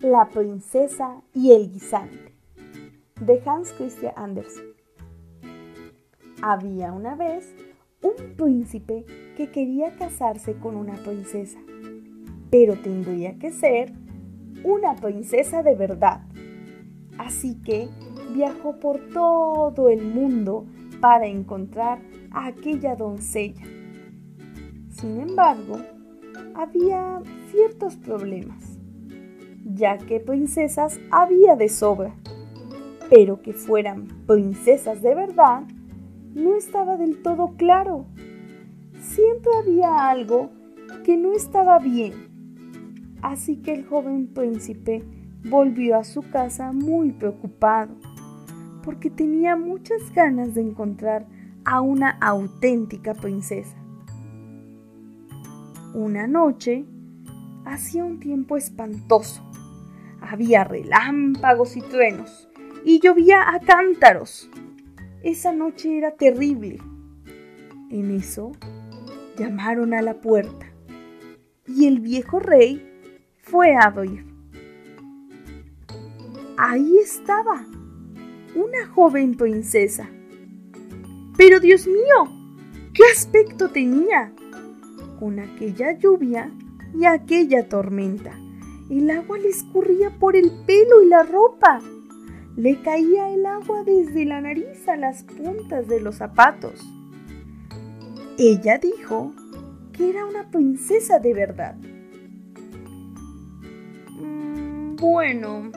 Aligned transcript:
La 0.00 0.30
princesa 0.30 1.20
y 1.34 1.52
el 1.52 1.70
guisante 1.70 2.32
de 3.20 3.42
Hans 3.44 3.70
Christian 3.74 4.14
Andersen. 4.16 4.64
Había 6.40 6.90
una 6.90 7.16
vez 7.16 7.54
un 8.00 8.34
príncipe 8.34 9.04
que 9.36 9.50
quería 9.50 9.94
casarse 9.96 10.54
con 10.54 10.76
una 10.76 10.94
princesa, 10.94 11.58
pero 12.50 12.80
tendría 12.80 13.38
que 13.38 13.52
ser 13.52 13.92
una 14.64 14.96
princesa 14.96 15.62
de 15.62 15.74
verdad. 15.74 16.22
Así 17.18 17.60
que 17.60 17.90
viajó 18.32 18.80
por 18.80 19.06
todo 19.12 19.90
el 19.90 20.02
mundo 20.02 20.64
para 21.02 21.26
encontrar 21.26 22.00
a 22.30 22.46
aquella 22.46 22.96
doncella. 22.96 23.66
Sin 24.88 25.20
embargo, 25.20 25.78
había 26.54 27.20
ciertos 27.50 27.96
problemas, 27.96 28.69
ya 29.74 29.98
que 29.98 30.20
princesas 30.20 31.00
había 31.10 31.56
de 31.56 31.68
sobra, 31.68 32.14
pero 33.08 33.42
que 33.42 33.52
fueran 33.52 34.06
princesas 34.26 35.02
de 35.02 35.14
verdad 35.14 35.64
no 36.34 36.54
estaba 36.56 36.96
del 36.96 37.22
todo 37.22 37.54
claro. 37.56 38.06
Siempre 39.00 39.50
había 39.60 40.08
algo 40.08 40.50
que 41.04 41.16
no 41.16 41.32
estaba 41.32 41.78
bien. 41.78 42.12
Así 43.22 43.56
que 43.56 43.74
el 43.74 43.84
joven 43.84 44.28
príncipe 44.28 45.04
volvió 45.48 45.96
a 45.96 46.04
su 46.04 46.22
casa 46.22 46.72
muy 46.72 47.12
preocupado, 47.12 47.94
porque 48.84 49.10
tenía 49.10 49.56
muchas 49.56 50.12
ganas 50.14 50.54
de 50.54 50.62
encontrar 50.62 51.26
a 51.64 51.80
una 51.80 52.10
auténtica 52.10 53.14
princesa. 53.14 53.76
Una 55.92 56.26
noche 56.26 56.84
hacía 57.64 58.04
un 58.04 58.20
tiempo 58.20 58.56
espantoso. 58.56 59.49
Había 60.20 60.64
relámpagos 60.64 61.76
y 61.76 61.80
truenos 61.82 62.48
y 62.84 63.00
llovía 63.00 63.42
a 63.50 63.60
cántaros. 63.60 64.50
Esa 65.22 65.52
noche 65.52 65.98
era 65.98 66.12
terrible. 66.12 66.78
En 67.90 68.10
eso 68.10 68.52
llamaron 69.36 69.94
a 69.94 70.02
la 70.02 70.20
puerta 70.20 70.66
y 71.66 71.86
el 71.86 72.00
viejo 72.00 72.40
rey 72.40 72.86
fue 73.38 73.74
a 73.74 73.86
abrir. 73.86 74.24
Ahí 76.56 76.98
estaba, 76.98 77.66
una 78.54 78.86
joven 78.94 79.36
princesa. 79.36 80.08
Pero 81.36 81.58
Dios 81.58 81.86
mío, 81.86 82.92
¿qué 82.92 83.02
aspecto 83.12 83.70
tenía? 83.70 84.32
con 85.20 85.38
aquella 85.38 85.92
lluvia 85.92 86.50
y 86.98 87.04
aquella 87.04 87.68
tormenta. 87.68 88.32
El 88.90 89.08
agua 89.08 89.38
le 89.38 89.48
escurría 89.48 90.10
por 90.18 90.34
el 90.34 90.50
pelo 90.66 91.00
y 91.00 91.06
la 91.06 91.22
ropa. 91.22 91.78
Le 92.56 92.82
caía 92.82 93.32
el 93.32 93.46
agua 93.46 93.84
desde 93.84 94.24
la 94.24 94.40
nariz 94.40 94.88
a 94.88 94.96
las 94.96 95.22
puntas 95.22 95.86
de 95.86 96.00
los 96.00 96.16
zapatos. 96.16 96.74
Ella 98.36 98.78
dijo 98.78 99.32
que 99.92 100.10
era 100.10 100.26
una 100.26 100.50
princesa 100.50 101.20
de 101.20 101.34
verdad. 101.34 101.76
Mm, 104.18 104.96
bueno, 104.96 105.70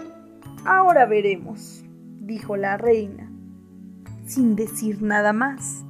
ahora 0.66 1.06
veremos, 1.06 1.86
dijo 2.20 2.58
la 2.58 2.78
reina, 2.78 3.32
sin 4.26 4.56
decir 4.56 5.04
nada 5.04 5.34
más. 5.34 5.86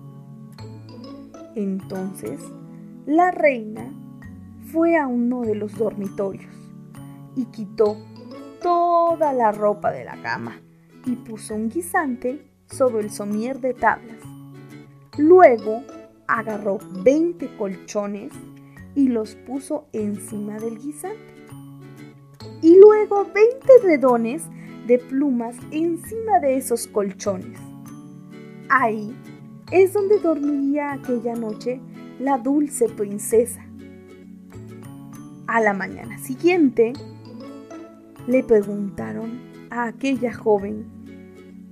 Entonces 1.56 2.42
la 3.06 3.32
reina 3.32 3.94
fue 4.74 4.98
a 4.98 5.08
uno 5.08 5.44
de 5.44 5.56
los 5.56 5.78
dormitorios 5.78 6.54
y 7.36 7.46
quitó 7.46 7.98
toda 8.62 9.34
la 9.34 9.52
ropa 9.52 9.92
de 9.92 10.06
la 10.06 10.22
cama 10.22 10.62
y 11.06 11.16
puso 11.16 11.56
un 11.56 11.70
guisante 11.70 12.48
sobre 12.68 13.02
el 13.04 13.12
somier 13.12 13.60
de 13.60 13.74
tablas. 13.74 14.18
Luego 15.18 15.84
agarró 16.28 16.80
20 17.04 17.58
colchones 17.58 18.34
y 18.96 19.08
los 19.08 19.36
puso 19.36 19.88
encima 19.94 20.60
del 20.60 20.80
guisante. 20.80 21.34
Y 22.62 22.80
luego 22.80 23.26
20 23.26 23.68
redones 23.84 24.44
de 24.88 24.98
plumas 24.98 25.56
encima 25.72 26.40
de 26.40 26.58
esos 26.58 26.88
colchones. 26.88 27.60
Ahí 28.70 29.16
es 29.72 29.94
donde 29.94 30.20
dormiría 30.20 30.94
aquella 30.94 31.36
noche 31.36 31.80
la 32.20 32.38
dulce 32.38 32.90
princesa. 32.90 33.66
A 35.48 35.60
la 35.62 35.74
mañana 35.74 36.18
siguiente, 36.18 36.94
le 38.28 38.44
preguntaron 38.44 39.42
a 39.70 39.86
aquella 39.86 40.34
joven 40.34 40.86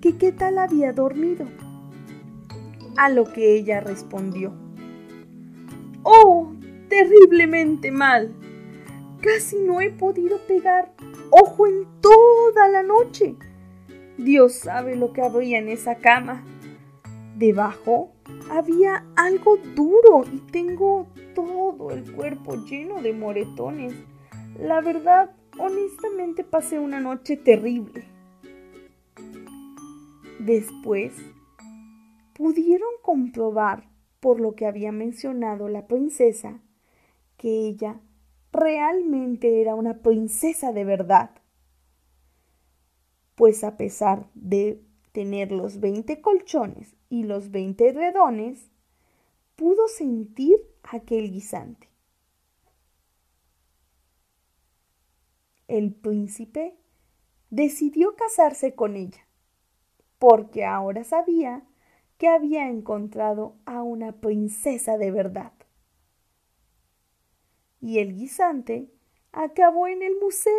que 0.01 0.17
qué 0.17 0.31
tal 0.31 0.57
había 0.57 0.93
dormido. 0.93 1.45
A 2.97 3.09
lo 3.09 3.31
que 3.31 3.55
ella 3.55 3.79
respondió, 3.79 4.53
¡Oh, 6.03 6.53
terriblemente 6.89 7.91
mal! 7.91 8.33
Casi 9.21 9.57
no 9.59 9.81
he 9.81 9.91
podido 9.91 10.39
pegar 10.47 10.91
ojo 11.29 11.67
en 11.67 11.85
toda 12.01 12.67
la 12.67 12.83
noche. 12.83 13.35
Dios 14.17 14.53
sabe 14.53 14.95
lo 14.95 15.13
que 15.13 15.21
había 15.21 15.59
en 15.59 15.69
esa 15.69 15.95
cama. 15.95 16.43
Debajo 17.37 18.11
había 18.49 19.05
algo 19.15 19.57
duro 19.75 20.23
y 20.31 20.39
tengo 20.51 21.07
todo 21.33 21.91
el 21.91 22.11
cuerpo 22.11 22.55
lleno 22.65 23.01
de 23.01 23.13
moretones. 23.13 23.93
La 24.59 24.81
verdad, 24.81 25.31
honestamente 25.57 26.43
pasé 26.43 26.79
una 26.79 26.99
noche 26.99 27.37
terrible. 27.37 28.05
Después, 30.39 31.13
pudieron 32.33 32.89
comprobar, 33.01 33.89
por 34.19 34.39
lo 34.39 34.55
que 34.55 34.65
había 34.65 34.91
mencionado 34.91 35.67
la 35.67 35.87
princesa, 35.87 36.61
que 37.37 37.67
ella 37.67 37.99
realmente 38.51 39.61
era 39.61 39.75
una 39.75 39.99
princesa 40.01 40.71
de 40.71 40.83
verdad. 40.83 41.31
Pues 43.35 43.63
a 43.63 43.77
pesar 43.77 44.29
de 44.33 44.81
tener 45.11 45.51
los 45.51 45.79
20 45.79 46.21
colchones 46.21 46.95
y 47.09 47.23
los 47.23 47.51
20 47.51 47.93
redones, 47.93 48.71
pudo 49.55 49.87
sentir 49.87 50.57
aquel 50.83 51.31
guisante. 51.31 51.90
El 55.71 55.93
príncipe 55.93 56.75
decidió 57.49 58.17
casarse 58.17 58.75
con 58.75 58.97
ella, 58.97 59.25
porque 60.19 60.65
ahora 60.65 61.05
sabía 61.05 61.65
que 62.17 62.27
había 62.27 62.67
encontrado 62.67 63.55
a 63.65 63.81
una 63.81 64.19
princesa 64.19 64.97
de 64.97 65.11
verdad. 65.11 65.53
Y 67.79 67.99
el 67.99 68.17
guisante 68.17 68.91
acabó 69.31 69.87
en 69.87 70.01
el 70.03 70.17
museo. 70.19 70.51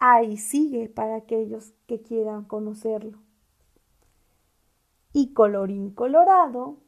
Ahí 0.00 0.36
sigue 0.36 0.88
para 0.88 1.14
aquellos 1.14 1.74
que 1.86 2.02
quieran 2.02 2.44
conocerlo. 2.44 3.22
Y 5.12 5.32
colorín 5.32 5.92
colorado, 5.92 6.82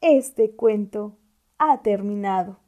este 0.00 0.54
cuento 0.54 1.18
ha 1.58 1.82
terminado. 1.82 2.60